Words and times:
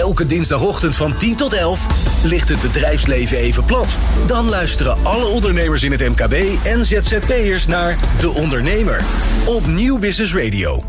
Elke 0.00 0.26
dinsdagochtend 0.26 0.96
van 0.96 1.16
10 1.16 1.36
tot 1.36 1.52
11 1.52 1.86
ligt 2.24 2.48
het 2.48 2.60
bedrijfsleven 2.60 3.36
even 3.36 3.64
plat. 3.64 3.96
Dan 4.26 4.48
luisteren 4.48 5.04
alle 5.04 5.26
ondernemers 5.26 5.82
in 5.82 5.92
het 5.92 6.08
MKB 6.08 6.64
en 6.64 6.84
ZZP'ers 6.84 7.66
naar 7.66 7.98
De 8.20 8.28
Ondernemer 8.28 9.04
op 9.46 9.66
Nieuw 9.66 9.98
Business 9.98 10.34
Radio. 10.34 10.84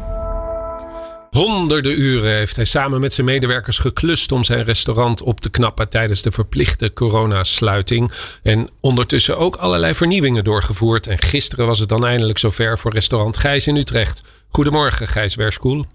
Honderden 1.29 1.99
uren 1.99 2.31
heeft 2.31 2.55
hij 2.55 2.65
samen 2.65 2.99
met 2.99 3.13
zijn 3.13 3.27
medewerkers 3.27 3.77
geklust 3.77 4.31
om 4.31 4.43
zijn 4.43 4.63
restaurant 4.63 5.21
op 5.21 5.39
te 5.39 5.49
knappen 5.49 5.89
tijdens 5.89 6.21
de 6.21 6.31
verplichte 6.31 6.93
coronasluiting. 6.93 8.11
En 8.43 8.69
ondertussen 8.79 9.37
ook 9.37 9.55
allerlei 9.55 9.93
vernieuwingen 9.93 10.43
doorgevoerd. 10.43 11.07
En 11.07 11.21
gisteren 11.21 11.65
was 11.65 11.79
het 11.79 11.89
dan 11.89 12.05
eindelijk 12.05 12.37
zover 12.37 12.77
voor 12.77 12.93
restaurant 12.93 13.37
Gijs 13.37 13.67
in 13.67 13.75
Utrecht. 13.75 14.23
Goedemorgen 14.49 15.07
Gijs 15.07 15.35
Werskoel. 15.35 15.85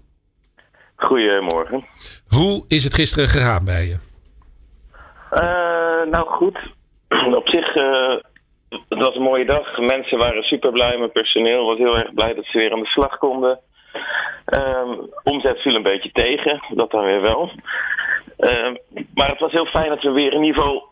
Goedemorgen. 0.97 1.85
Hoe 2.27 2.63
is 2.67 2.83
het 2.83 2.93
gisteren 2.93 3.27
gegaan 3.27 3.65
bij 3.65 3.85
je? 3.85 3.97
Uh, 5.31 6.11
nou 6.11 6.27
goed, 6.27 6.57
op 7.41 7.47
zich, 7.49 7.75
uh, 7.75 8.15
het 8.69 8.99
was 8.99 9.15
een 9.15 9.21
mooie 9.21 9.45
dag. 9.45 9.77
Mensen 9.77 10.17
waren 10.17 10.43
super 10.43 10.71
blij, 10.71 10.97
mijn 10.97 11.11
personeel 11.11 11.65
was 11.65 11.77
heel 11.77 11.97
erg 11.97 12.13
blij 12.13 12.33
dat 12.33 12.45
ze 12.45 12.57
weer 12.57 12.71
aan 12.71 12.79
de 12.79 12.85
slag 12.85 13.17
konden. 13.17 13.59
Um, 14.45 15.09
omzet 15.23 15.59
viel 15.59 15.75
een 15.75 15.83
beetje 15.83 16.11
tegen, 16.11 16.63
dat 16.69 16.91
dan 16.91 17.03
weer 17.03 17.21
wel. 17.21 17.51
Uh, 18.37 18.75
maar 19.13 19.29
het 19.29 19.39
was 19.39 19.51
heel 19.51 19.65
fijn 19.65 19.89
dat 19.89 20.01
we 20.01 20.11
weer 20.11 20.33
in 20.33 20.43
ieder 20.43 20.61
geval 20.61 20.89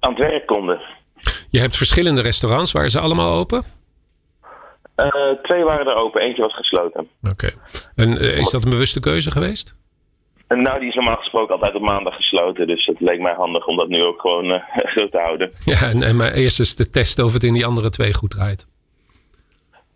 aan 0.00 0.10
het 0.14 0.18
werk 0.18 0.46
konden. 0.46 0.80
Je 1.50 1.60
hebt 1.60 1.76
verschillende 1.76 2.22
restaurants, 2.22 2.72
waren 2.72 2.90
ze 2.90 3.00
allemaal 3.00 3.38
open? 3.38 3.64
Uh, 4.96 5.42
twee 5.42 5.64
waren 5.64 5.86
er 5.86 5.96
open, 5.96 6.20
eentje 6.20 6.42
was 6.42 6.54
gesloten. 6.54 7.08
Oké. 7.30 7.50
En 7.94 8.22
uh, 8.22 8.38
is 8.38 8.50
dat 8.50 8.64
een 8.64 8.70
bewuste 8.70 9.00
keuze 9.00 9.30
geweest? 9.30 9.76
Nou, 10.48 10.80
die 10.80 10.88
is 10.88 10.94
normaal 10.94 11.16
gesproken 11.16 11.54
altijd 11.54 11.74
op 11.74 11.82
maandag 11.82 12.14
gesloten. 12.16 12.66
Dus 12.66 12.86
het 12.86 13.00
leek 13.00 13.20
mij 13.20 13.34
handig 13.34 13.66
om 13.66 13.76
dat 13.76 13.88
nu 13.88 14.02
ook 14.02 14.20
gewoon 14.20 14.50
uh, 14.50 14.60
zo 14.96 15.08
te 15.08 15.18
houden. 15.18 15.52
Ja, 15.64 15.82
en, 15.82 16.02
en 16.02 16.16
maar 16.16 16.32
eerst 16.32 16.58
eens 16.58 16.74
te 16.74 16.88
testen 16.88 17.24
of 17.24 17.32
het 17.32 17.44
in 17.44 17.52
die 17.52 17.66
andere 17.66 17.90
twee 17.90 18.14
goed 18.14 18.30
draait. 18.30 18.66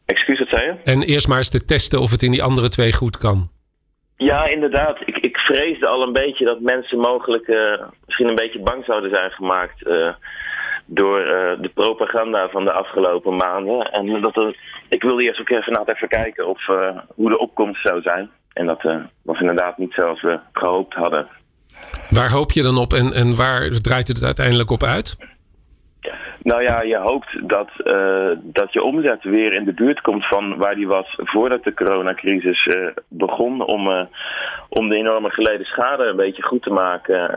Excuus, 0.04 0.38
wat 0.38 0.48
zei 0.48 0.64
je? 0.64 0.74
En 0.84 1.02
eerst 1.02 1.28
maar 1.28 1.38
eens 1.38 1.50
te 1.50 1.64
testen 1.64 2.00
of 2.00 2.10
het 2.10 2.22
in 2.22 2.30
die 2.30 2.42
andere 2.42 2.68
twee 2.68 2.92
goed 2.92 3.18
kan. 3.18 3.50
Ja, 4.16 4.44
inderdaad. 4.44 5.00
Ik, 5.04 5.16
ik 5.18 5.38
vreesde 5.38 5.86
al 5.86 6.02
een 6.02 6.12
beetje 6.12 6.44
dat 6.44 6.60
mensen 6.60 6.98
mogelijk 6.98 7.46
misschien 8.06 8.28
een 8.28 8.34
beetje 8.34 8.60
bang 8.60 8.84
zouden 8.84 9.10
zijn 9.10 9.30
gemaakt 9.30 9.82
door 10.90 11.20
uh, 11.20 11.26
de 11.60 11.70
propaganda 11.74 12.48
van 12.48 12.64
de 12.64 12.72
afgelopen 12.72 13.36
maanden. 13.36 13.92
En 13.92 14.20
dat 14.20 14.36
er, 14.36 14.56
ik 14.88 15.02
wilde 15.02 15.22
eerst 15.22 15.40
ook 15.40 15.48
even, 15.48 15.72
nou, 15.72 15.92
even 15.92 16.08
kijken 16.08 16.48
of, 16.48 16.68
uh, 16.68 16.98
hoe 17.14 17.28
de 17.28 17.38
opkomst 17.38 17.82
zou 17.82 18.02
zijn. 18.02 18.30
En 18.52 18.66
dat 18.66 18.82
was 19.22 19.40
inderdaad 19.40 19.78
niet 19.78 19.92
zoals 19.92 20.22
we 20.22 20.40
gehoopt 20.52 20.94
hadden. 20.94 21.28
Waar 22.10 22.30
hoop 22.30 22.52
je 22.52 22.62
dan 22.62 22.78
op 22.78 22.92
en, 22.92 23.12
en 23.12 23.36
waar 23.36 23.70
draait 23.70 24.08
het 24.08 24.22
uiteindelijk 24.22 24.70
op 24.70 24.82
uit? 24.82 25.16
Nou 26.48 26.62
ja, 26.62 26.82
je 26.82 26.96
hoopt 26.96 27.48
dat, 27.48 27.68
uh, 27.84 28.30
dat 28.42 28.72
je 28.72 28.82
omzet 28.82 29.22
weer 29.22 29.52
in 29.52 29.64
de 29.64 29.72
buurt 29.72 30.00
komt 30.00 30.26
van 30.26 30.56
waar 30.56 30.74
die 30.74 30.86
was 30.86 31.14
voordat 31.16 31.64
de 31.64 31.74
coronacrisis 31.74 32.66
uh, 32.66 32.86
begon. 33.08 33.66
Om, 33.66 33.88
uh, 33.88 34.00
om 34.68 34.88
de 34.88 34.96
enorme 34.96 35.30
geleden 35.30 35.66
schade 35.66 36.04
een 36.04 36.16
beetje 36.16 36.42
goed 36.42 36.62
te 36.62 36.70
maken. 36.70 37.34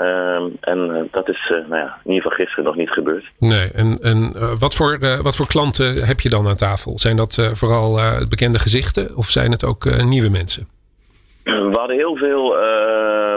en 0.62 1.08
dat 1.12 1.30
is 1.30 1.50
nou 1.50 1.76
ja, 1.76 1.98
in 2.04 2.12
ieder 2.12 2.22
geval 2.22 2.38
gisteren 2.38 2.64
nog 2.64 2.76
niet 2.76 2.89
gebeurd. 2.89 3.26
Nee, 3.39 3.72
en, 3.72 3.98
en 4.02 4.34
wat, 4.59 4.76
voor, 4.76 5.00
wat 5.22 5.36
voor 5.36 5.48
klanten 5.48 6.06
heb 6.06 6.20
je 6.20 6.30
dan 6.30 6.48
aan 6.48 6.56
tafel? 6.56 7.00
Zijn 7.00 7.16
dat 7.16 7.52
vooral 7.54 8.00
bekende 8.30 8.59
gezichten 8.59 9.17
of 9.17 9.26
zijn 9.26 9.52
het 9.52 9.66
ook 9.66 10.02
nieuwe 10.04 10.30
mensen? 10.30 10.67
We 11.44 11.78
hadden 11.80 11.95
heel 11.95 12.16
veel, 12.16 12.56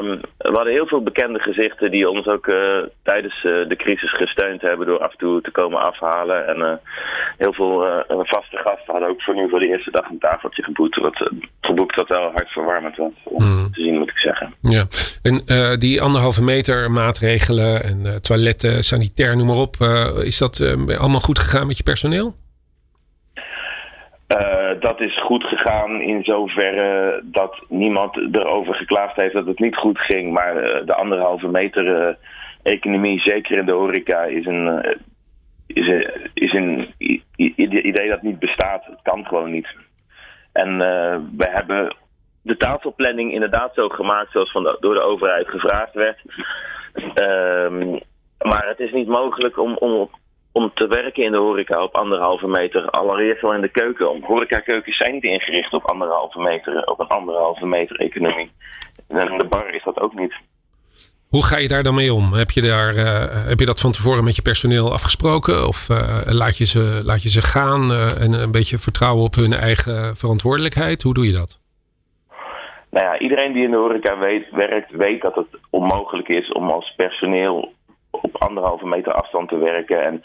uh, 0.07 0.19
we 0.39 0.53
hadden 0.53 0.73
heel 0.73 0.87
veel 0.87 1.03
bekende 1.03 1.39
gezichten 1.39 1.91
die 1.91 2.11
ons 2.11 2.27
ook 2.27 2.47
uh, 2.47 2.79
tijdens 3.03 3.45
uh, 3.45 3.69
de 3.69 3.77
crisis 3.77 4.13
gesteund 4.13 4.63
hebben 4.63 4.87
door 4.87 4.99
af 4.99 5.11
en 5.11 5.19
toe 5.19 5.41
te 5.41 5.51
komen 5.51 5.81
afhalen. 5.81 6.47
En 6.47 6.59
uh, 6.59 6.73
heel 7.39 7.53
veel 7.53 8.05
vaste 8.09 8.57
gasten 8.57 8.93
hadden 8.93 9.09
ook 9.09 9.23
voor 9.23 9.35
nu 9.35 9.49
voor 9.49 9.59
de 9.59 9.69
eerste 9.69 9.91
dag 9.91 10.09
een 10.09 10.19
tafeltje 10.19 10.63
geboekt. 10.63 11.01
Wat, 11.01 11.31
geboekt 11.61 11.97
wat 11.97 12.09
wel 12.09 12.31
hartverwarmend 12.31 12.97
was 12.97 13.13
om 13.25 13.45
mm. 13.45 13.73
te 13.73 13.81
zien, 13.81 13.99
moet 13.99 14.11
ik 14.11 14.19
zeggen. 14.19 14.55
Ja, 14.61 14.85
en 15.23 15.43
die 15.79 16.03
anderhalve 16.03 16.43
meter 16.43 16.91
maatregelen 16.91 17.85
en 17.85 18.23
toiletten, 18.23 18.83
sanitair, 18.83 19.37
noem 19.37 19.47
maar 19.47 19.57
op. 19.57 19.77
is 20.23 20.39
dat 20.39 20.61
allemaal 20.99 21.21
goed 21.21 21.39
gegaan 21.39 21.67
met 21.67 21.77
je 21.77 21.83
personeel? 21.83 22.35
Uh, 24.75 24.81
dat 24.81 25.01
is 25.01 25.21
goed 25.21 25.45
gegaan 25.45 26.01
in 26.01 26.25
zoverre 26.25 27.21
dat 27.25 27.65
niemand 27.69 28.17
erover 28.17 28.75
geklaagd 28.75 29.17
heeft 29.17 29.35
dat 29.35 29.47
het 29.47 29.59
niet 29.59 29.77
goed 29.77 29.99
ging. 29.99 30.33
Maar 30.33 30.57
uh, 30.57 30.87
de 30.87 30.95
anderhalve 30.95 31.49
meter 31.49 31.87
uh, 31.87 32.15
economie, 32.63 33.21
zeker 33.21 33.59
in 33.59 33.67
de 33.67 33.73
horeca, 33.73 34.23
is 34.23 34.47
een, 34.47 34.97
is 35.67 36.07
is 36.35 36.53
een 36.53 36.95
idee 37.77 38.09
dat 38.09 38.23
niet 38.23 38.39
bestaat. 38.39 38.85
Het 38.85 39.03
kan 39.03 39.27
gewoon 39.27 39.51
niet. 39.51 39.69
En 40.53 40.79
we 41.37 41.49
hebben 41.49 41.97
de 42.43 42.57
tafelplanning 42.57 43.33
inderdaad 43.33 43.75
zo 43.75 43.89
gemaakt 43.89 44.31
zoals 44.33 44.51
van 44.51 44.77
door 44.81 44.95
de 44.95 45.03
overheid 45.03 45.49
gevraagd 45.49 45.95
werd. 45.95 46.23
Ehm, 47.15 47.91
maar 48.39 48.67
het 48.67 48.81
is 48.81 48.93
niet 48.93 49.09
mogelijk 49.09 49.59
om, 49.59 49.77
om 49.77 50.11
om 50.55 50.71
te 50.75 50.87
werken 50.87 51.25
in 51.25 51.33
de 51.33 51.39
horeca 51.39 51.83
op 51.83 51.95
anderhalve 51.95 52.47
meter. 52.47 52.91
Allereerst 52.91 53.43
wel 53.43 53.55
in 53.55 53.61
de 53.61 53.69
keuken. 53.69 54.23
Horecakeukens 54.23 54.97
zijn 54.97 55.13
niet 55.13 55.23
ingericht 55.23 55.73
op 55.73 55.91
anderhalve 55.91 56.41
meter, 56.41 56.85
op 56.85 57.01
een 57.01 57.07
anderhalve 57.07 57.67
meter 57.67 57.97
economie. 57.97 58.51
En 59.09 59.31
in 59.31 59.39
de 59.39 59.47
bar 59.49 59.75
is 59.75 59.83
dat 59.85 60.01
ook 60.01 60.15
niet. 60.15 60.35
Hoe 61.29 61.45
ga 61.45 61.59
je 61.59 61.69
daar 61.69 61.83
dan 61.83 61.95
mee 61.95 62.15
om? 62.15 62.33
Heb 62.33 62.51
je, 62.51 62.61
daar, 62.61 62.95
uh, 62.95 63.47
heb 63.47 63.59
je 63.59 63.67
dat 63.67 63.81
van 63.81 63.93
tevoren 63.93 64.25
met 64.25 64.37
je 64.37 64.43
personeel 64.43 64.93
afgesproken? 64.93 65.67
Of 65.67 65.89
uh, 65.89 66.21
laat, 66.25 66.59
je 66.59 66.65
ze, 66.65 67.01
laat 67.05 67.23
je 67.23 67.29
ze 67.29 67.43
gaan 67.43 67.91
uh, 67.91 68.23
en 68.23 68.33
een 68.33 68.53
beetje 68.53 68.79
vertrouwen 68.79 69.25
op 69.25 69.35
hun 69.35 69.53
eigen 69.53 70.17
verantwoordelijkheid? 70.17 71.03
Hoe 71.03 71.15
doe 71.15 71.27
je 71.27 71.33
dat? 71.33 71.61
Nou 72.91 73.07
ja, 73.07 73.19
iedereen 73.19 73.53
die 73.53 73.65
in 73.65 73.71
de 73.71 73.77
horeca 73.77 74.19
weet, 74.19 74.51
werkt, 74.51 74.91
weet 74.91 75.23
dat 75.23 75.35
het 75.35 75.47
onmogelijk 75.71 76.29
is 76.29 76.53
om 76.53 76.71
als 76.71 76.95
personeel 76.97 77.73
op 78.23 78.43
anderhalve 78.43 78.87
meter 78.87 79.13
afstand 79.13 79.49
te 79.49 79.59
werken. 79.59 80.05
En 80.05 80.25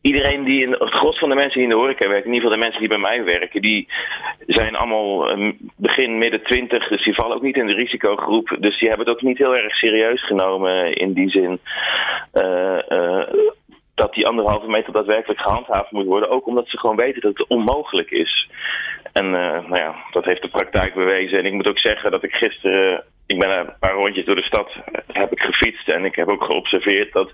iedereen 0.00 0.44
die, 0.44 0.62
in, 0.62 0.70
het 0.70 0.94
gros 0.94 1.18
van 1.18 1.28
de 1.28 1.34
mensen 1.34 1.54
die 1.54 1.62
in 1.62 1.68
de 1.68 1.80
horeca 1.80 2.08
werken, 2.08 2.26
in 2.26 2.34
ieder 2.34 2.50
geval 2.50 2.58
de 2.58 2.64
mensen 2.64 2.80
die 2.80 2.88
bij 2.88 3.08
mij 3.08 3.24
werken, 3.24 3.62
die 3.62 3.88
zijn 4.46 4.76
allemaal 4.76 5.30
ehm, 5.30 5.52
begin, 5.76 6.18
midden 6.18 6.42
twintig, 6.42 6.88
dus 6.88 7.04
die 7.04 7.14
vallen 7.14 7.36
ook 7.36 7.42
niet 7.42 7.56
in 7.56 7.66
de 7.66 7.74
risicogroep. 7.74 8.56
Dus 8.60 8.78
die 8.78 8.88
hebben 8.88 9.06
het 9.06 9.16
ook 9.16 9.22
niet 9.22 9.38
heel 9.38 9.56
erg 9.56 9.76
serieus 9.76 10.26
genomen 10.26 10.92
in 10.92 11.12
die 11.12 11.30
zin. 11.30 11.60
Uh, 12.34 12.78
uh, 12.88 13.22
dat 13.96 14.14
die 14.14 14.26
anderhalve 14.26 14.68
meter 14.68 14.92
daadwerkelijk 14.92 15.40
gehandhaafd 15.40 15.90
moet 15.90 16.06
worden. 16.06 16.30
Ook 16.30 16.46
omdat 16.46 16.68
ze 16.68 16.78
gewoon 16.78 16.96
weten 16.96 17.20
dat 17.20 17.38
het 17.38 17.48
onmogelijk 17.48 18.10
is. 18.10 18.50
En 19.12 19.24
uh, 19.24 19.32
nou 19.68 19.76
ja, 19.76 19.94
dat 20.10 20.24
heeft 20.24 20.42
de 20.42 20.48
praktijk 20.48 20.94
bewezen. 20.94 21.38
En 21.38 21.46
ik 21.46 21.52
moet 21.52 21.68
ook 21.68 21.78
zeggen 21.78 22.10
dat 22.10 22.22
ik 22.22 22.32
gisteren 22.32 23.04
ik 23.26 23.38
ben 23.38 23.50
een 23.50 23.72
paar 23.78 23.92
rondjes 23.92 24.24
door 24.24 24.34
de 24.34 24.42
stad 24.42 24.70
heb 25.12 25.32
ik 25.32 25.40
gefietst 25.40 25.88
en 25.88 26.04
ik 26.04 26.14
heb 26.14 26.28
ook 26.28 26.44
geobserveerd 26.44 27.12
dat 27.12 27.30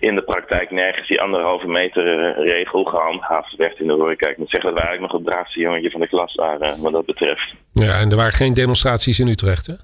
in 0.00 0.14
de 0.14 0.22
praktijk 0.22 0.70
nergens 0.70 1.08
die 1.08 1.20
anderhalve 1.20 1.66
meter 1.66 2.06
eh, 2.06 2.52
regel 2.52 2.84
gehandhaafd 2.84 3.56
werd 3.56 3.78
in 3.78 3.86
de 3.86 3.92
horeca. 3.92 4.28
Ik 4.28 4.38
moet 4.38 4.50
zeggen 4.50 4.70
dat 4.70 4.78
we 4.80 4.86
eigenlijk 4.86 5.12
nog 5.12 5.22
het 5.22 5.30
braafste 5.30 5.60
jongetje 5.60 5.90
van 5.90 6.00
de 6.00 6.08
klas 6.08 6.34
waren 6.34 6.82
wat 6.82 6.92
dat 6.92 7.06
betreft. 7.06 7.54
Ja, 7.72 8.00
en 8.00 8.10
er 8.10 8.16
waren 8.16 8.32
geen 8.32 8.54
demonstraties 8.54 9.20
in 9.20 9.28
Utrecht, 9.28 9.66
hè? 9.66 9.74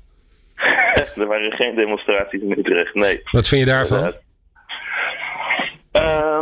er 1.23 1.27
waren 1.27 1.53
geen 1.53 1.75
demonstraties 1.75 2.41
in 2.41 2.59
Utrecht, 2.59 2.95
nee. 2.95 3.21
Wat 3.31 3.49
vind 3.49 3.61
je 3.61 3.67
daarvan? 3.67 4.13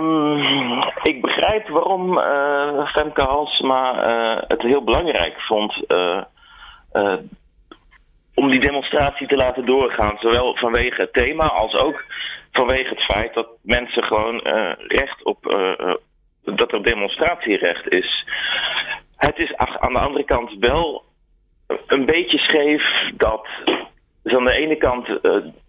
Um, 0.00 0.82
ik 1.02 1.20
begrijp 1.20 1.68
waarom 1.68 2.18
uh, 2.18 2.86
Femke 2.86 3.22
uh, 3.22 4.36
het 4.48 4.62
heel 4.62 4.84
belangrijk 4.84 5.40
vond 5.40 5.84
uh, 5.88 6.22
om 8.34 8.50
die 8.50 8.60
demonstratie 8.60 9.26
te 9.26 9.36
laten 9.36 9.66
doorgaan. 9.66 10.16
Zowel 10.20 10.56
vanwege 10.56 11.00
het 11.00 11.12
thema 11.12 11.46
als 11.46 11.74
ook 11.74 12.04
vanwege 12.52 12.88
het 12.88 13.04
feit 13.04 13.34
dat 13.34 13.48
mensen 13.62 14.04
gewoon 14.04 14.38
recht 14.78 15.24
op. 15.24 15.38
Dat 16.44 16.72
er 16.72 16.82
demonstratierecht 16.82 17.88
is. 17.88 18.26
Het 19.16 19.38
is 19.38 19.56
aan 19.56 19.92
de 19.92 19.98
andere 19.98 20.24
kant 20.24 20.56
wel 20.60 21.04
een 21.86 22.06
beetje 22.06 22.38
scheef 22.38 23.10
dat 23.14 23.48
dus 24.22 24.34
aan 24.34 24.44
de 24.44 24.56
ene 24.56 24.76
kant 24.76 25.06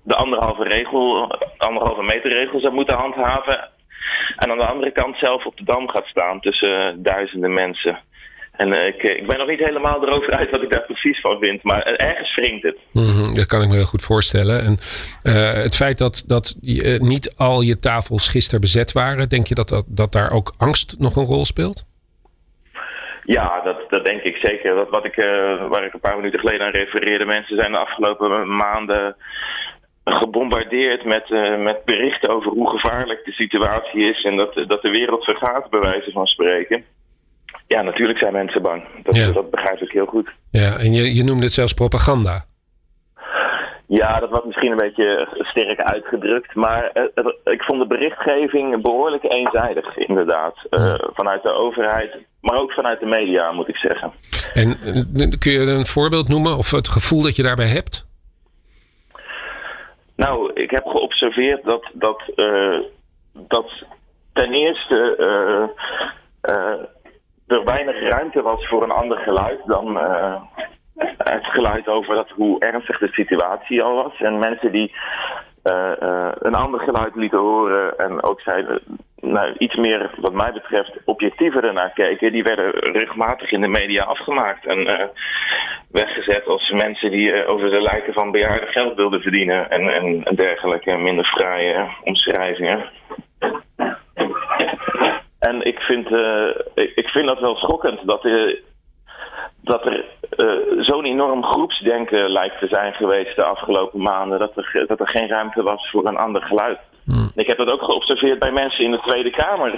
de 0.04 0.16
anderhalve 0.16 0.64
regel, 0.64 1.32
anderhalve 1.58 2.04
meter 2.04 2.32
regel 2.32 2.60
zou 2.60 2.74
moeten 2.74 2.98
handhaven. 2.98 3.70
En 4.36 4.52
aan 4.52 4.58
de 4.58 4.66
andere 4.66 4.92
kant 4.92 5.18
zelf 5.18 5.46
op 5.46 5.58
de 5.58 5.64
dam 5.64 5.90
gaat 5.90 6.06
staan 6.06 6.40
tussen 6.40 7.04
duizenden 7.04 7.54
mensen. 7.54 8.00
En 8.52 8.68
uh, 8.68 8.88
ik, 8.88 9.04
ik, 9.04 9.28
ben 9.28 9.38
nog 9.38 9.48
niet 9.48 9.60
helemaal 9.60 10.04
erover 10.04 10.34
uit 10.34 10.50
wat 10.50 10.62
ik 10.62 10.72
daar 10.72 10.86
precies 10.86 11.20
van 11.22 11.38
vind. 11.40 11.64
Maar 11.64 11.82
ergens 11.82 12.36
wringt 12.36 12.64
het. 12.64 12.78
Mm 12.92 13.04
-hmm, 13.04 13.36
dat 13.36 13.46
kan 13.46 13.62
ik 13.62 13.70
me 13.70 13.76
heel 13.76 13.86
goed 13.86 14.02
voorstellen. 14.02 14.64
En 14.64 14.78
uh, 15.24 15.54
het 15.54 15.76
feit 15.76 15.98
dat, 15.98 16.24
dat 16.28 16.58
uh, 16.62 17.00
niet 17.00 17.38
al 17.38 17.62
je 17.62 17.80
tafels 17.80 18.30
gisteren 18.30 18.62
bezet 18.62 18.92
waren. 18.92 19.30
Denk 19.30 19.48
je 19.48 19.56
dat, 19.56 19.70
dat, 19.70 19.86
dat 19.88 20.12
daar 20.12 20.32
ook 20.32 20.54
angst 20.58 20.96
nog 20.98 21.16
een 21.16 21.26
rol 21.26 21.46
speelt? 21.46 21.86
Ja, 23.24 23.62
dat, 23.64 23.90
dat 23.90 24.06
denk 24.06 24.22
ik 24.22 24.36
zeker. 24.36 24.76
Dat 24.76 24.90
wat 24.90 25.06
ik, 25.06 25.16
waar 25.70 25.86
ik 25.86 25.94
een 25.94 26.00
paar 26.00 26.16
minuten 26.16 26.40
geleden 26.40 26.66
aan 26.66 26.72
refereerde, 26.72 27.26
mensen 27.26 27.58
zijn 27.58 27.72
de 27.72 27.78
afgelopen 27.78 28.56
maanden 28.56 29.16
gebombardeerd 30.04 31.06
met, 31.06 31.30
uh, 31.30 31.64
met 31.64 31.86
berichten 31.86 32.30
over 32.30 32.52
hoe 32.52 32.70
gevaarlijk 32.70 33.26
de 33.26 33.32
situatie 33.32 34.10
is 34.10 34.24
en 34.24 34.38
dat, 34.38 34.54
dat 34.68 34.82
de 34.82 34.90
wereld 34.90 35.24
vergaat, 35.24 35.70
bij 35.70 35.80
wijze 35.80 36.12
van 36.12 36.28
spreken. 36.28 36.84
Ja, 37.68 37.82
natuurlijk 37.82 38.20
zijn 38.20 38.34
mensen 38.34 38.62
bang. 38.62 38.84
Dat, 39.04 39.16
Ja. 39.16 39.32
dat 39.32 39.50
begrijp 39.52 39.82
ik 39.82 39.92
heel 39.92 40.06
goed. 40.06 40.30
Ja, 40.52 40.78
en 40.78 40.94
je, 40.94 41.16
je 41.16 41.24
noemde 41.24 41.44
het 41.44 41.54
zelfs 41.54 41.74
propaganda. 41.74 42.46
Ja, 43.88 44.20
dat 44.20 44.30
was 44.30 44.44
misschien 44.46 44.72
een 44.72 44.78
beetje 44.78 45.28
sterk 45.40 45.80
uitgedrukt. 45.80 46.56
Maar 46.56 46.92
eh, 46.94 47.26
ik 47.44 47.62
vond 47.62 47.82
de 47.82 47.88
berichtgeving 47.88 48.82
behoorlijk 48.82 49.24
eenzijdig, 49.24 49.98
inderdaad. 49.98 50.56
Eh, 50.70 50.94
vanuit 51.14 51.44
de 51.44 51.52
overheid, 51.52 52.18
maar 52.42 52.58
ook 52.60 52.72
vanuit 52.72 53.00
de 53.00 53.06
media, 53.06 53.52
moet 53.52 53.68
ik 53.68 53.76
zeggen. 53.76 54.12
En 54.54 54.78
eh, 54.84 55.30
kun 55.40 55.52
je 55.52 55.60
een 55.60 55.86
voorbeeld 55.86 56.28
noemen 56.28 56.58
of 56.58 56.72
het 56.72 56.88
gevoel 56.88 57.22
dat 57.22 57.36
je 57.36 57.44
daarbij 57.44 57.68
hebt? 57.68 58.10
Nou, 60.26 60.52
ik 60.54 60.72
heb 60.72 60.86
geobserveerd 60.86 61.64
dat, 61.64 61.90
dat, 61.94 62.22
eh, 62.36 62.80
dat 63.34 63.72
ten 64.34 64.54
eerste 64.54 65.16
eh, 65.16 65.64
eh, 66.42 66.80
er 67.48 67.64
weinig 67.64 68.10
ruimte 68.10 68.42
was 68.42 68.68
voor 68.68 68.84
een 68.84 68.92
ander 68.92 69.18
geluid 69.18 69.60
dan 69.66 69.98
het 71.18 71.46
geluid 71.46 71.88
over 71.88 72.16
dat, 72.16 72.30
hoe 72.30 72.60
ernstig 72.60 72.98
de 73.00 73.08
situatie 73.12 73.84
al 73.84 73.96
was. 73.96 74.20
En 74.20 74.40
mensen 74.40 74.72
die 74.72 74.96
een 76.40 76.56
ander 76.56 76.80
geluid 76.80 77.16
lieten 77.16 77.40
horen 77.40 77.98
en 77.98 78.24
ook 78.24 78.42
zeiden, 78.42 78.82
nou, 79.16 79.54
iets 79.58 79.76
meer, 79.76 80.12
wat 80.18 80.34
mij 80.34 80.52
betreft, 80.54 80.98
objectiever 81.06 81.64
ernaar 81.64 81.92
keken, 81.94 82.32
die 82.32 82.44
werden 82.44 82.72
regelmatig 82.72 83.52
in 83.52 83.62
de 83.62 83.68
media 83.68 84.04
afgemaakt 84.04 84.66
en 84.66 85.12
weggezet 85.92 86.48
als 86.48 86.72
mensen 86.72 87.12
die 87.12 87.32
eh, 87.32 87.50
over 87.50 87.70
de 87.70 87.82
lijken 87.82 88.14
van 88.14 88.32
bejaarden 88.32 88.70
geld 88.70 88.96
wilden 88.96 89.22
verdienen 89.22 89.70
en, 89.70 89.94
en, 89.94 90.24
en 90.24 90.36
dergelijke 90.36 90.98
minder 90.98 91.26
fraaie 91.26 91.90
omschrijvingen. 92.04 92.90
En 95.40 95.66
ik 95.66 95.80
vind, 95.80 96.12
eh, 96.12 96.48
ik, 96.74 96.92
ik 96.96 97.08
vind 97.08 97.28
dat 97.28 97.40
wel 97.40 97.56
schokkend 97.56 98.00
dat, 98.08 98.26
eh, 98.26 98.56
dat 99.62 99.86
er 99.86 100.06
zo'n 100.80 101.06
enorm 101.06 101.44
groepsdenken 101.44 102.30
lijkt 102.30 102.60
te 102.60 102.68
zijn 102.68 102.94
geweest 102.94 103.36
de 103.36 103.44
afgelopen 103.44 104.02
maanden. 104.02 104.40
Dat 104.40 104.58
er, 104.58 104.86
dat 104.88 105.00
er 105.00 105.08
geen 105.08 105.28
ruimte 105.28 105.64
was 105.64 105.90
voor 105.90 106.08
een 106.08 106.18
ander 106.18 106.42
geluid. 106.42 106.80
Ik 107.36 107.48
heb 107.48 107.58
dat 107.58 107.70
ook 107.70 107.84
geobserveerd 107.84 108.40
bij 108.40 108.52
mensen 108.52 108.84
in 108.84 108.92
de 108.92 109.00
Tweede 109.00 109.30
Kamer. 109.30 109.72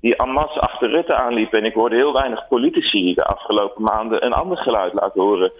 Die 0.00 0.16
en 0.16 0.30
masse 0.30 0.60
achter 0.60 0.90
Rutte 0.90 1.14
aanliepen. 1.14 1.58
En 1.58 1.64
ik 1.64 1.74
hoorde 1.74 1.96
heel 1.96 2.12
weinig 2.12 2.48
politici 2.48 3.14
de 3.14 3.24
afgelopen 3.24 3.82
maanden 3.82 4.24
een 4.24 4.32
ander 4.32 4.58
geluid 4.58 4.92
laten 4.92 5.22
horen. 5.22 5.52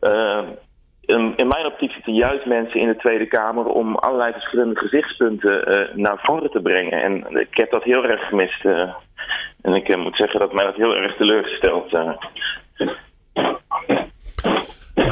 Eh, 0.00 0.42
in, 1.00 1.32
in 1.36 1.48
mijn 1.48 1.66
optiek 1.66 1.92
zitten 1.92 2.14
juist 2.14 2.46
mensen 2.46 2.80
in 2.80 2.88
de 2.88 2.96
Tweede 2.96 3.26
Kamer 3.26 3.64
om 3.64 3.96
allerlei 3.96 4.32
verschillende 4.32 4.80
gezichtspunten 4.80 5.66
eh, 5.66 5.94
naar 5.94 6.18
voren 6.22 6.50
te 6.50 6.60
brengen. 6.60 7.02
En 7.02 7.36
ik 7.40 7.56
heb 7.56 7.70
dat 7.70 7.82
heel 7.82 8.04
erg 8.04 8.28
gemist. 8.28 8.64
eh. 8.64 8.94
en 9.62 9.74
ik 9.74 9.88
eh, 9.88 10.02
moet 10.02 10.16
zeggen 10.16 10.40
dat 10.40 10.52
mij 10.52 10.64
dat 10.64 10.76
heel 10.76 10.96
erg 10.96 11.16
teleurgesteld. 11.16 11.90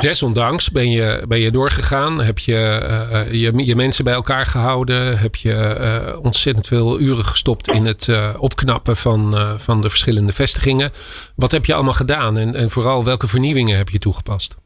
Desondanks 0.01 0.71
ben 0.71 0.91
je, 0.91 1.25
ben 1.29 1.39
je 1.39 1.51
doorgegaan. 1.51 2.21
Heb 2.21 2.39
je, 2.39 2.55
eh, 2.55 3.21
eh, 3.21 3.33
je 3.33 3.67
je 3.67 3.77
mensen 3.77 4.05
bij 4.05 4.15
elkaar 4.15 4.47
gehouden. 4.47 5.19
Heb 5.19 5.35
je 5.35 5.55
eh, 5.55 6.25
ontzettend 6.25 6.67
veel 6.67 7.01
uren 7.01 7.25
gestopt 7.25 7.69
in 7.69 7.85
het 7.85 8.09
eh, 8.09 8.35
opknappen 8.39 8.97
van, 8.97 9.35
eh, 9.35 9.59
van 9.59 9.81
de 9.81 9.89
verschillende 9.89 10.33
vestigingen. 10.33 10.91
Wat 11.37 11.51
heb 11.51 11.65
je 11.65 11.75
allemaal 11.75 11.93
gedaan? 11.93 12.37
En, 12.39 12.55
en 12.55 12.71
vooral 12.71 13.05
welke 13.05 13.27
vernieuwingen 13.27 13.77
heb 13.77 13.89
je 13.89 13.99
toegepast? 13.99 14.57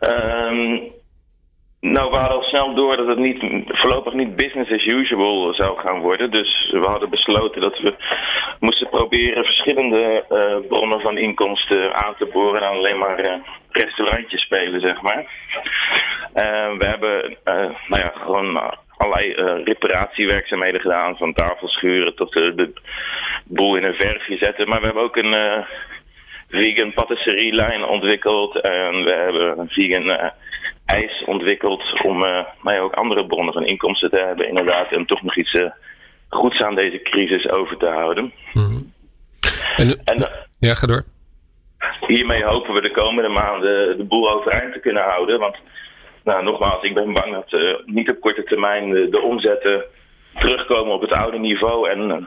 Ehm, 0.00 0.78
nou, 1.80 2.10
we 2.10 2.16
hadden 2.16 2.36
al 2.36 2.42
snel 2.42 2.74
door 2.74 2.96
dat 2.96 3.06
het 3.06 3.18
niet, 3.18 3.42
voorlopig 3.66 4.12
niet 4.12 4.36
business 4.36 4.70
as 4.70 4.86
usual 4.86 5.54
zou 5.54 5.78
gaan 5.78 6.00
worden. 6.00 6.30
Dus 6.30 6.70
we 6.70 6.86
hadden 6.86 7.10
besloten 7.10 7.60
dat 7.60 7.78
we 7.78 7.94
moesten 8.60 8.88
proberen 8.88 9.44
verschillende 9.44 10.24
eh, 10.28 10.68
bronnen 10.68 11.00
van 11.00 11.18
inkomsten 11.18 11.94
aan 11.94 12.14
te 12.18 12.26
boren 12.32 12.60
dan 12.60 12.72
alleen 12.72 12.98
maar 12.98 13.18
eh, 13.18 13.34
restaurantjes 13.70 14.42
spelen, 14.42 14.80
zeg 14.80 15.00
maar. 15.00 15.24
Eh, 16.32 16.76
we 16.78 16.84
hebben 16.86 17.36
nou 17.88 18.02
ja, 18.02 18.12
gewoon 18.14 18.76
allerlei 18.96 19.32
reparatiewerkzaamheden 19.64 20.80
gedaan, 20.80 21.16
van 21.16 21.32
tafelschuren 21.32 22.14
tot 22.14 22.32
de 22.32 22.72
boel 23.44 23.76
in 23.76 23.84
een 23.84 23.94
verfje 23.94 24.36
zetten. 24.36 24.68
Maar 24.68 24.78
we 24.80 24.84
hebben 24.84 25.02
ook 25.02 25.16
een 25.16 25.64
vegan 26.48 26.92
patisserielijn 26.92 27.84
ontwikkeld 27.84 28.60
en 28.60 29.04
we 29.04 29.10
hebben 29.10 29.58
een 29.58 29.68
vegan 29.68 30.32
ijs 30.86 31.24
ontwikkeld 31.26 32.02
om 32.02 32.18
nou 32.18 32.52
ja, 32.62 32.78
ook 32.78 32.94
andere 32.94 33.26
bronnen 33.26 33.52
van 33.52 33.66
inkomsten 33.66 34.10
te 34.10 34.24
hebben 34.26 34.48
inderdaad 34.48 34.92
en 34.92 35.06
toch 35.06 35.22
nog 35.22 35.36
iets 35.36 35.56
goeds 36.30 36.62
aan 36.62 36.74
deze 36.74 37.00
crisis 37.02 37.50
over 37.50 37.76
te 37.76 37.86
houden. 37.86 38.32
En, 39.76 40.00
En 40.04 40.16
eh, 40.16 40.34
ja, 40.58 40.74
ga 40.74 40.86
door. 40.86 41.04
hiermee 42.06 42.44
hopen 42.44 42.74
we 42.74 42.80
de 42.80 42.90
komende 42.90 43.28
maanden 43.28 43.96
de 43.96 44.04
boel 44.04 44.30
overeind 44.32 44.72
te 44.72 44.80
kunnen 44.80 45.02
houden. 45.02 45.38
Want 45.38 45.56
nou, 46.24 46.44
nogmaals, 46.44 46.82
ik 46.82 46.94
ben 46.94 47.12
bang 47.12 47.32
dat 47.32 47.52
eh, 47.52 47.74
niet 47.84 48.10
op 48.10 48.20
korte 48.20 48.42
termijn 48.42 48.90
de, 48.90 49.08
de 49.08 49.20
omzetten 49.20 49.84
terugkomen 50.38 50.94
op 50.94 51.00
het 51.00 51.12
oude 51.12 51.38
niveau. 51.38 51.90
En 51.90 52.10
eh, 52.10 52.24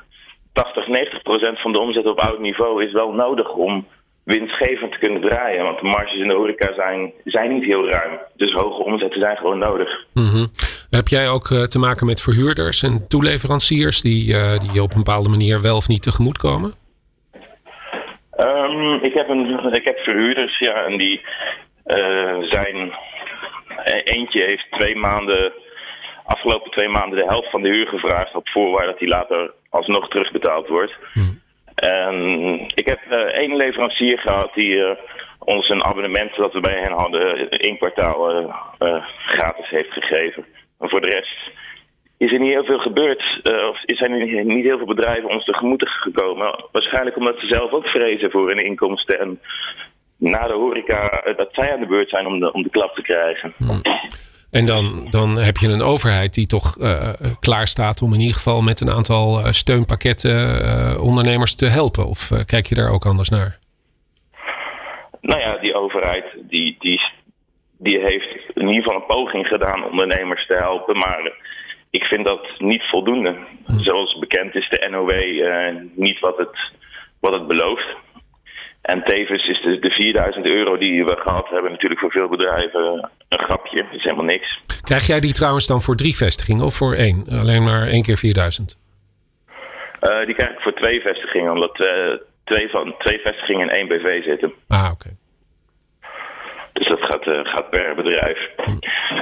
80, 0.53 0.87
90 0.87 1.21
procent 1.21 1.59
van 1.61 1.71
de 1.71 1.79
omzet 1.79 2.05
op 2.05 2.19
oud 2.19 2.39
niveau 2.39 2.85
is 2.85 2.91
wel 2.91 3.11
nodig 3.13 3.53
om 3.53 3.87
winstgevend 4.23 4.91
te 4.91 4.97
kunnen 4.97 5.21
draaien. 5.21 5.63
Want 5.63 5.79
de 5.79 5.87
marges 5.87 6.19
in 6.19 6.27
de 6.27 6.33
horeca 6.33 6.73
zijn, 6.73 7.13
zijn 7.25 7.53
niet 7.53 7.65
heel 7.65 7.87
ruim. 7.89 8.19
Dus 8.35 8.51
hoge 8.53 8.83
omzetten 8.83 9.19
zijn 9.19 9.37
gewoon 9.37 9.57
nodig. 9.57 10.05
Mhm. 10.13 10.45
Heb 10.99 11.07
jij 11.07 11.29
ook 11.29 11.49
eh, 11.51 11.63
te 11.63 11.79
maken 11.79 12.05
met 12.05 12.21
verhuurders 12.21 12.83
en 12.83 13.07
toeleveranciers 13.07 14.01
die, 14.01 14.33
eh, 14.37 14.59
die 14.59 14.71
je 14.71 14.81
op 14.81 14.91
een 14.91 15.03
bepaalde 15.03 15.29
manier 15.29 15.61
wel 15.61 15.75
of 15.75 15.87
niet 15.87 16.03
tegemoet 16.03 16.37
komen? 16.37 16.73
Ehm, 18.31 18.93
ik, 18.93 19.13
heb 19.13 19.29
een, 19.29 19.73
ik 19.73 19.85
heb 19.85 19.97
verhuurders, 19.97 20.57
ja, 20.59 20.85
en 20.85 20.97
die 20.97 21.21
eh, 21.83 22.37
zijn. 22.41 22.93
e- 23.83 24.01
Eentje 24.03 24.43
heeft 24.43 24.71
twee 24.71 24.95
maanden, 24.95 25.53
afgelopen 26.25 26.71
twee 26.71 26.89
maanden, 26.89 27.17
de 27.17 27.25
helft 27.25 27.49
van 27.49 27.61
de 27.61 27.69
huur 27.69 27.87
gevraagd. 27.87 28.35
op 28.35 28.49
voorwaarde 28.49 28.91
dat 28.91 28.99
die 28.99 29.07
later 29.07 29.53
alsnog 29.69 30.09
terugbetaald 30.09 30.67
wordt. 30.67 30.93
En 31.75 32.17
ik 32.75 32.87
heb 32.87 32.99
eh, 33.09 33.17
één 33.17 33.55
leverancier 33.55 34.19
gehad 34.19 34.53
die 34.53 34.97
ons 35.39 35.69
een 35.69 35.83
abonnement 35.83 36.35
dat 36.35 36.53
we 36.53 36.59
bij 36.59 36.79
hen 36.79 36.91
hadden, 36.91 37.49
één 37.49 37.77
kwartaal 37.77 38.51
gratis 39.25 39.69
heeft 39.69 39.91
gegeven. 39.91 40.45
Maar 40.83 40.91
voor 40.91 41.01
de 41.01 41.15
rest 41.19 41.51
is 42.17 42.31
er 42.31 42.39
niet 42.39 42.53
heel 42.53 42.63
veel 42.63 42.79
gebeurd. 42.79 43.39
eh, 43.43 43.67
of 43.67 43.77
zijn 43.85 44.11
er 44.11 44.45
niet 44.45 44.63
heel 44.63 44.77
veel 44.77 44.85
bedrijven 44.85 45.29
ons 45.29 45.45
tegemoet 45.45 45.89
gekomen. 45.89 46.65
Waarschijnlijk 46.71 47.17
omdat 47.17 47.39
ze 47.39 47.47
zelf 47.47 47.71
ook 47.71 47.87
vrezen 47.87 48.31
voor 48.31 48.47
hun 48.47 48.65
inkomsten. 48.65 49.19
En 49.19 49.39
na 50.17 50.47
de 50.47 50.53
horeca 50.53 51.09
eh, 51.09 51.37
dat 51.37 51.49
zij 51.51 51.73
aan 51.73 51.79
de 51.79 51.85
beurt 51.85 52.09
zijn 52.09 52.25
om 52.25 52.39
de, 52.39 52.53
om 52.53 52.63
de 52.63 52.69
klap 52.69 52.95
te 52.95 53.01
krijgen. 53.01 53.53
En 54.51 54.65
dan, 54.65 55.07
dan 55.09 55.37
heb 55.37 55.57
je 55.57 55.69
een 55.69 55.81
overheid 55.81 56.33
die 56.33 56.47
toch 56.47 56.77
eh, 56.77 57.09
klaar 57.39 57.67
staat 57.67 58.01
om 58.01 58.13
in 58.13 58.19
ieder 58.19 58.35
geval 58.35 58.61
met 58.61 58.81
een 58.81 58.91
aantal 58.91 59.53
steunpakketten 59.53 61.01
ondernemers 61.01 61.55
te 61.55 61.65
helpen. 61.65 62.05
Of 62.07 62.29
kijk 62.45 62.65
je 62.65 62.75
daar 62.75 62.91
ook 62.91 63.05
anders 63.05 63.29
naar? 63.29 63.59
Nou 65.21 65.39
ja, 65.39 65.57
die 65.57 65.75
overheid 65.75 66.25
die, 66.49 66.75
die, 66.79 67.01
die 67.83 67.99
heeft 67.99 68.29
in 68.53 68.67
ieder 68.67 68.83
geval 68.83 68.95
een 68.95 69.05
poging 69.05 69.47
gedaan 69.47 69.89
ondernemers 69.89 70.45
te 70.47 70.53
helpen. 70.53 70.97
Maar 70.97 71.31
ik 71.89 72.03
vind 72.03 72.25
dat 72.25 72.47
niet 72.57 72.83
voldoende. 72.83 73.35
Zoals 73.77 74.19
bekend 74.19 74.55
is 74.55 74.69
de 74.69 74.87
NOW 74.89 75.09
eh, 75.09 75.75
niet 75.95 76.19
wat 76.19 76.37
het, 76.37 76.57
wat 77.19 77.33
het 77.33 77.47
belooft. 77.47 77.87
En 78.81 79.03
tevens 79.03 79.47
is 79.47 79.61
de, 79.61 79.79
de 79.79 79.89
4000 79.89 80.45
euro 80.45 80.77
die 80.77 81.05
we 81.05 81.15
gehad 81.15 81.49
hebben 81.49 81.71
natuurlijk 81.71 81.99
voor 81.99 82.11
veel 82.11 82.27
bedrijven 82.27 83.09
een 83.29 83.39
grapje. 83.39 83.83
Dat 83.83 83.93
is 83.93 84.03
helemaal 84.03 84.25
niks. 84.25 84.61
Krijg 84.81 85.07
jij 85.07 85.19
die 85.19 85.33
trouwens 85.33 85.67
dan 85.67 85.81
voor 85.81 85.95
drie 85.95 86.15
vestigingen 86.15 86.65
of 86.65 86.73
voor 86.75 86.93
één? 86.93 87.25
Alleen 87.41 87.63
maar 87.63 87.87
één 87.87 88.01
keer 88.01 88.17
4000? 88.17 88.77
Eh, 89.99 90.25
die 90.25 90.35
krijg 90.35 90.51
ik 90.51 90.59
voor 90.59 90.73
twee 90.73 91.01
vestigingen, 91.01 91.51
omdat 91.51 91.79
eh, 91.79 92.17
twee, 92.43 92.69
van, 92.69 92.95
twee 92.97 93.19
vestigingen 93.19 93.69
in 93.69 93.75
één 93.75 93.87
BV 93.87 94.23
zitten. 94.23 94.53
Ah, 94.67 94.89
oké. 94.91 95.09
Gaat, 97.13 97.27
eh, 97.27 97.51
gaat 97.53 97.69
per 97.69 97.95
bedrijf. 97.95 98.49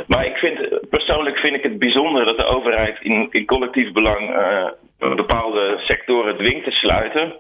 Maar 0.07 0.25
ik 0.25 0.38
vind, 0.38 0.89
persoonlijk 0.89 1.38
vind 1.38 1.55
ik 1.55 1.63
het 1.63 1.79
bijzonder 1.79 2.25
dat 2.25 2.38
de 2.38 2.45
overheid 2.45 2.98
in, 3.01 3.27
in 3.31 3.45
collectief 3.45 3.91
belang 3.91 4.36
eh, 4.36 5.15
bepaalde 5.15 5.75
sectoren 5.77 6.38
dwingt 6.38 6.65
te 6.65 6.71
sluiten. 6.71 7.33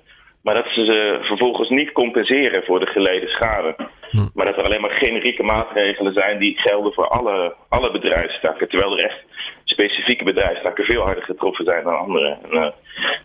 Maar 0.43 0.55
dat 0.55 0.67
ze 0.69 0.85
ze 0.85 1.19
vervolgens 1.21 1.69
niet 1.69 1.91
compenseren 1.91 2.63
voor 2.63 2.79
de 2.79 2.85
geleden 2.85 3.29
schade. 3.29 3.75
Hm. 4.09 4.27
Maar 4.33 4.45
dat 4.45 4.57
er 4.57 4.63
alleen 4.63 4.81
maar 4.81 4.91
generieke 5.05 5.43
maatregelen 5.43 6.13
zijn 6.13 6.39
die 6.39 6.59
gelden 6.59 6.93
voor 6.93 7.07
alle, 7.07 7.55
alle 7.69 7.91
bedrijfstakken. 7.91 8.69
Terwijl 8.69 8.97
er 8.97 9.05
echt 9.05 9.23
specifieke 9.71 10.23
bedrijfstakken 10.23 10.85
veel 10.85 11.01
harder 11.01 11.23
getroffen 11.23 11.65
zijn 11.65 11.83
dan 11.83 11.97
andere. 11.97 12.37
En, 12.43 12.57
uh, 12.57 12.65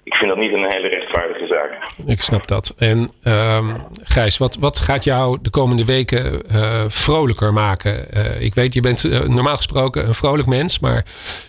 ik 0.04 0.14
vind 0.14 0.30
dat 0.30 0.38
niet 0.38 0.52
een 0.52 0.70
hele 0.70 0.88
rechtvaardige 0.88 1.46
zaak. 1.46 1.70
Ik 2.06 2.20
snap 2.20 2.46
dat. 2.46 2.74
En 2.78 3.10
um, 3.24 3.86
Gijs, 4.02 4.38
wat, 4.38 4.56
wat 4.60 4.78
gaat 4.78 5.04
jou 5.04 5.38
de 5.42 5.50
komende 5.50 5.84
weken 5.84 6.42
uh, 6.52 6.84
vrolijker 6.88 7.52
maken? 7.52 8.06
Uh, 8.14 8.40
ik 8.40 8.54
weet, 8.54 8.74
je 8.74 8.80
bent 8.80 9.28
normaal 9.28 9.56
gesproken 9.56 10.06
een 10.06 10.14
vrolijk 10.14 10.48
mens, 10.48 10.80
maar 10.80 11.04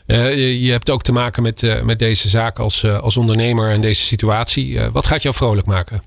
je, 0.06 0.62
je, 0.62 0.72
hebt 0.72 0.89
ook 0.89 1.01
te 1.01 1.12
maken 1.12 1.44
met, 1.44 1.82
met 1.84 2.00
deze 2.00 2.30
zaak 2.30 2.60
als, 2.60 2.89
als 2.89 3.18
ondernemer 3.18 3.70
en 3.70 3.82
deze 3.82 4.04
situatie. 4.04 4.80
wat 4.92 5.08
gaat 5.08 5.22
jou 5.22 5.36
vrolijk 5.36 5.68
maken? 5.68 6.01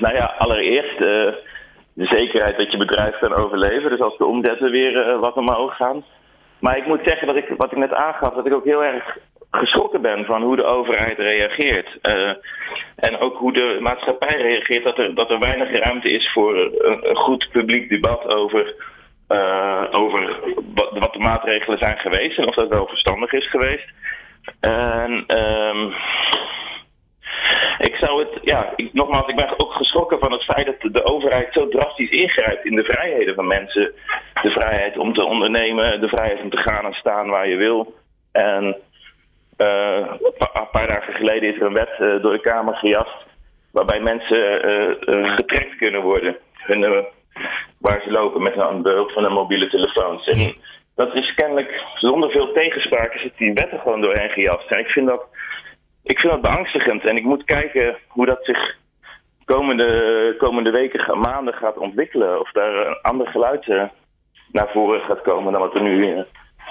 nou 0.00 0.14
ja, 0.14 0.34
allereerst 0.38 0.98
de 1.98 2.06
zekerheid 2.06 2.56
dat 2.56 2.72
je 2.72 2.78
bedrijf 2.78 3.18
kan 3.18 3.34
overleven. 3.34 3.90
Dus 3.90 4.00
als 4.00 4.16
de 4.18 4.24
omzetten 4.24 4.70
weer 4.70 5.08
uh, 5.08 5.20
wat 5.20 5.34
omhoog 5.34 5.76
gaan. 5.76 6.04
Maar 6.58 6.76
ik 6.76 6.86
moet 6.86 7.00
zeggen 7.04 7.26
dat 7.26 7.36
ik, 7.36 7.54
wat 7.56 7.72
ik 7.72 7.78
net 7.78 7.92
aangaf, 7.92 8.34
dat 8.34 8.46
ik 8.46 8.52
ook 8.52 8.64
heel 8.64 8.84
erg 8.84 9.16
geschrokken 9.50 10.02
ben 10.02 10.24
van 10.24 10.42
hoe 10.42 10.56
de 10.56 10.64
overheid 10.64 11.18
reageert. 11.18 11.98
Uh, 12.02 12.30
en 12.96 13.18
ook 13.18 13.36
hoe 13.36 13.52
de 13.52 13.78
maatschappij 13.80 14.36
reageert, 14.36 14.84
dat 14.84 14.98
er, 14.98 15.14
dat 15.14 15.30
er 15.30 15.38
weinig 15.38 15.78
ruimte 15.78 16.10
is 16.10 16.32
voor 16.32 16.56
een, 16.56 17.16
goed 17.16 17.48
publiek 17.52 17.88
debat 17.88 18.34
over, 18.34 18.74
uh, 19.28 19.84
over 19.90 20.40
wat, 20.74 20.98
wat, 20.98 21.12
de 21.12 21.18
maatregelen 21.18 21.78
zijn 21.78 21.98
geweest 21.98 22.38
en 22.38 22.48
of 22.48 22.54
dat 22.54 22.68
wel 22.68 22.86
verstandig 22.86 23.32
is 23.32 23.50
geweest. 23.50 23.88
En 24.60 25.24
um, 25.38 25.94
ik 27.78 27.94
zou 27.94 28.20
het, 28.20 28.38
ja, 28.42 28.72
ik, 28.76 28.92
nogmaals, 28.92 29.26
ik 29.26 29.36
ben 29.36 29.60
ook 29.60 29.72
geschrokken 29.72 30.18
van 30.18 30.32
het 30.32 30.44
feit 30.44 30.66
dat 30.66 30.92
de 30.92 31.04
overheid 31.04 31.52
zo 31.52 31.68
drastisch 31.68 32.10
ingrijpt 32.10 32.64
in 32.64 32.76
de 32.76 32.84
vrijheden 32.84 33.34
van 33.34 33.46
mensen. 33.46 33.92
De 34.42 34.50
vrijheid 34.50 34.98
om 34.98 35.14
te 35.14 35.24
ondernemen, 35.24 36.00
de 36.00 36.08
vrijheid 36.08 36.42
om 36.42 36.50
te 36.50 36.56
gaan 36.56 36.84
en 36.84 36.92
staan 36.92 37.28
waar 37.28 37.48
je 37.48 37.56
wil. 37.56 37.94
En 38.32 38.76
uh, 39.58 40.06
een 40.52 40.70
paar 40.72 40.86
dagen 40.86 41.14
geleden 41.14 41.54
is 41.54 41.60
er 41.60 41.66
een 41.66 41.72
wet 41.72 41.96
uh, 42.00 42.22
door 42.22 42.32
de 42.32 42.40
Kamer 42.40 42.74
gejast 42.74 43.26
waarbij 43.72 44.00
mensen 44.00 44.70
uh, 44.70 45.34
getrekt 45.34 45.76
kunnen 45.76 46.02
worden. 46.02 46.36
Hun, 46.52 47.04
waar 47.78 48.00
ze 48.04 48.10
lopen 48.10 48.42
met 48.42 48.56
een 48.56 48.82
behulp 48.82 49.10
van 49.10 49.24
een 49.24 49.32
mobiele 49.32 49.68
telefoons. 49.68 50.26
En 50.26 50.54
dat 50.94 51.14
is 51.14 51.34
kennelijk 51.34 51.84
zonder 51.94 52.30
veel 52.30 52.52
tegenspraak 52.52 53.14
is 53.14 53.22
het 53.22 53.36
die 53.36 53.52
wetten 53.52 53.78
gewoon 53.78 54.00
doorheen 54.00 54.30
gejast. 54.30 54.70
En 54.70 54.78
ik 54.78 54.90
vind 54.90 55.06
dat 55.06 55.26
ik 56.08 56.18
vind 56.18 56.32
dat 56.32 56.42
beangstigend 56.42 57.04
en 57.04 57.16
ik 57.16 57.24
moet 57.24 57.44
kijken 57.44 57.96
hoe 58.08 58.26
dat 58.26 58.38
zich 58.42 58.76
komende, 59.44 60.34
komende 60.38 60.70
weken, 60.70 61.18
maanden 61.18 61.54
gaat 61.54 61.78
ontwikkelen. 61.78 62.40
Of 62.40 62.50
daar 62.52 62.86
een 62.86 62.98
ander 63.02 63.26
geluid 63.26 63.66
uh, 63.66 63.82
naar 64.52 64.68
voren 64.72 65.00
gaat 65.00 65.22
komen 65.22 65.52
dan 65.52 65.60
wat, 65.60 65.74
er 65.74 65.82
nu, 65.82 66.08
uh, 66.08 66.22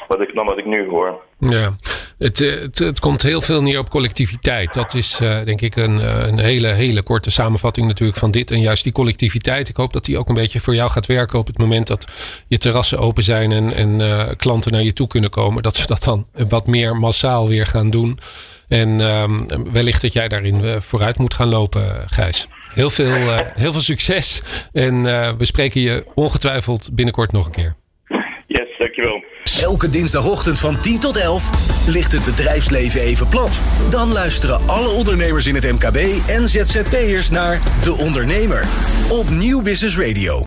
wat, 0.07 0.21
ik, 0.21 0.33
dan 0.33 0.45
wat 0.45 0.57
ik 0.57 0.65
nu 0.65 0.89
hoor. 0.89 1.21
Ja, 1.39 1.69
het, 2.17 2.41
eh, 2.41 2.59
het, 2.59 2.79
het, 2.79 2.99
komt 2.99 3.21
heel 3.21 3.41
veel 3.41 3.61
neer 3.61 3.79
op 3.79 3.89
collectiviteit. 3.89 4.73
Dat 4.73 4.93
is 4.93 5.17
denk 5.45 5.61
ik 5.61 5.75
een, 5.75 6.27
een 6.27 6.39
hele, 6.39 6.67
hele 6.67 7.03
korte 7.03 7.31
samenvatting 7.31 7.87
natuurlijk 7.87 8.19
van 8.19 8.31
dit. 8.31 8.51
En 8.51 8.61
juist 8.61 8.83
die 8.83 8.93
collectiviteit, 8.93 9.69
ik 9.69 9.77
hoop 9.77 9.93
dat 9.93 10.05
die 10.05 10.17
ook 10.17 10.29
een 10.29 10.41
beetje 10.41 10.59
voor 10.59 10.75
jou 10.75 10.89
gaat 10.89 11.05
werken 11.05 11.39
op 11.39 11.47
het 11.47 11.57
moment 11.57 11.87
dat 11.87 12.11
je 12.47 12.57
terrassen 12.57 12.99
open 12.99 13.23
zijn 13.23 13.51
en, 13.51 13.73
en 13.73 14.35
klanten 14.37 14.71
naar 14.71 14.83
je 14.83 14.93
toe 14.93 15.07
kunnen 15.07 15.29
komen. 15.29 15.63
Dat 15.63 15.75
ze 15.75 15.87
dat 15.87 16.03
dan 16.03 16.25
wat 16.47 16.67
meer 16.67 16.95
massaal 16.95 17.47
weer 17.47 17.65
gaan 17.65 17.89
doen. 17.89 18.19
En 18.67 18.99
um, 18.99 19.45
wellicht 19.71 20.01
dat 20.01 20.13
jij 20.13 20.27
daarin 20.27 20.63
uh, 20.63 20.75
vooruit 20.79 21.17
moet 21.17 21.33
gaan 21.33 21.49
lopen, 21.49 22.09
Gijs. 22.09 22.47
Heel 22.73 22.89
veel, 22.89 23.15
uh, 23.15 23.39
heel 23.63 23.71
veel 23.71 23.81
succes. 23.81 24.41
En 24.71 24.95
uh, 24.95 25.31
we 25.37 25.45
spreken 25.45 25.81
je 25.81 26.03
ongetwijfeld 26.13 26.89
binnenkort 26.93 27.31
nog 27.31 27.45
een 27.45 27.51
keer. 27.51 27.75
Yes, 28.47 28.77
dankjewel. 28.77 29.23
Elke 29.61 29.89
dinsdagochtend 29.89 30.59
van 30.59 30.79
10 30.81 30.99
tot 30.99 31.17
11 31.17 31.49
ligt 31.87 32.11
het 32.11 32.25
bedrijfsleven 32.25 33.01
even 33.01 33.27
plat. 33.27 33.59
Dan 33.89 34.11
luisteren 34.11 34.67
alle 34.67 34.89
ondernemers 34.89 35.47
in 35.47 35.55
het 35.55 35.71
MKB 35.71 35.95
en 36.27 36.47
ZZP'ers 36.47 37.29
naar 37.29 37.61
De 37.83 37.93
Ondernemer 37.93 38.65
op 39.09 39.29
Nieuw 39.29 39.61
Business 39.61 39.97
Radio. 39.97 40.45